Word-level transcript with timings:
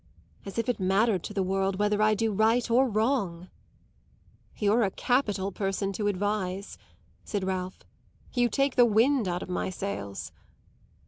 As 0.47 0.57
if 0.57 0.67
it 0.67 0.79
mattered 0.79 1.21
to 1.25 1.31
the 1.35 1.43
world 1.43 1.77
whether 1.77 2.01
I 2.01 2.15
do 2.15 2.31
right 2.33 2.67
or 2.71 2.89
wrong!" 2.89 3.49
"You're 4.57 4.81
a 4.81 4.89
capital 4.89 5.51
person 5.51 5.93
to 5.93 6.07
advise," 6.07 6.79
said 7.23 7.43
Ralph; 7.43 7.77
"you 8.33 8.49
take 8.49 8.77
the 8.77 8.85
wind 8.85 9.27
out 9.27 9.43
of 9.43 9.49
my 9.49 9.69
sails!" 9.69 10.31